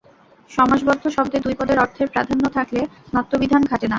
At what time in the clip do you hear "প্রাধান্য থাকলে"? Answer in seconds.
2.13-2.81